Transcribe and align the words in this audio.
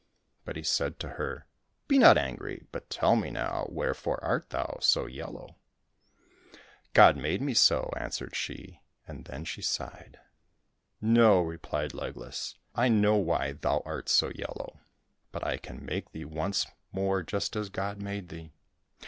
But 0.45 0.55
he 0.55 0.63
said 0.63 0.99
to 1.01 1.09
her," 1.09 1.45
Be 1.87 1.99
not 1.99 2.17
angry, 2.17 2.65
but 2.71 2.89
tell 2.89 3.15
me, 3.15 3.29
now, 3.29 3.67
wherefore 3.69 4.17
art 4.23 4.49
thou 4.49 4.79
so 4.81 5.05
yellow.?"" 5.05 5.57
God 6.95 7.17
made 7.17 7.39
me 7.39 7.53
so," 7.53 7.91
answered 7.95 8.35
she, 8.35 8.81
and 9.07 9.25
then 9.25 9.45
she 9.45 9.61
sighed." 9.61 10.17
No," 11.19 11.39
replied 11.41 11.93
Legless." 11.93 12.55
I 12.75 12.87
know 12.89 13.17
why 13.17 13.51
thou 13.51 13.83
art 13.85 14.09
so 14.09 14.31
yellow. 14.33 14.79
But 15.31 15.45
I 15.45 15.57
can 15.57 15.85
make 15.85 16.11
thee 16.13 16.25
once 16.25 16.65
more 16.91 17.21
just 17.21 17.55
as 17.55 17.69
God 17.69 18.01
made 18.01 18.29
thee." 18.29 18.53